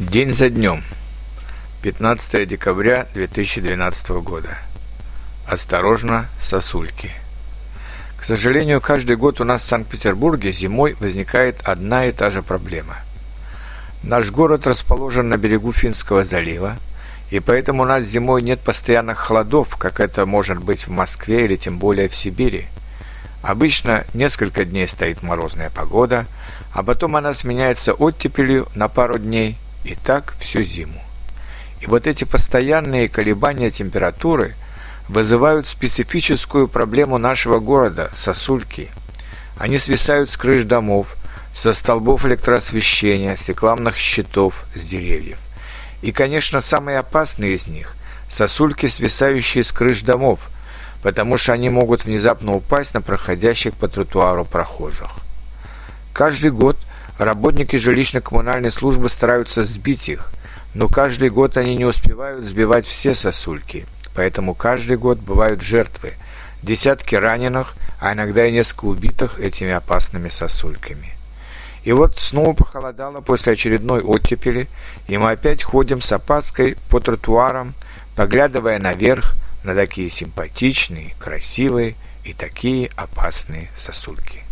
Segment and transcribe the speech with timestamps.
[0.00, 0.82] День за днем.
[1.82, 4.56] 15 декабря 2012 года.
[5.46, 7.10] Осторожно, сосульки.
[8.16, 12.96] К сожалению, каждый год у нас в Санкт-Петербурге зимой возникает одна и та же проблема.
[14.02, 16.76] Наш город расположен на берегу Финского залива,
[17.28, 21.56] и поэтому у нас зимой нет постоянных холодов, как это может быть в Москве или
[21.56, 22.68] тем более в Сибири.
[23.42, 26.24] Обычно несколько дней стоит морозная погода,
[26.72, 31.02] а потом она сменяется оттепелью на пару дней– и так всю зиму.
[31.80, 34.54] И вот эти постоянные колебания температуры
[35.08, 38.90] вызывают специфическую проблему нашего города– сосульки.
[39.56, 41.16] Они свисают с крыш домов,
[41.52, 45.38] со столбов электроосвещения, с рекламных щитов, с деревьев.
[46.02, 47.94] И, конечно, самые опасные из них–
[48.28, 50.48] сосульки, свисающие с крыш домов,
[51.02, 55.10] потому что они могут внезапно упасть на проходящих по тротуару прохожих.
[56.12, 56.76] Каждый год–
[57.20, 60.32] Работники жилищно-коммунальной службы стараются сбить их,
[60.72, 63.84] но каждый год они не успевают сбивать все сосульки,
[64.14, 66.14] поэтому каждый год бывают жертвы,
[66.62, 71.12] десятки раненых, а иногда и несколько убитых этими опасными сосульками.
[71.84, 74.66] И вот снова похолодало после очередной оттепели,
[75.06, 77.74] и мы опять ходим с опаской по тротуарам,
[78.16, 84.42] поглядывая наверх на такие симпатичные, красивые и такие опасные сосульки.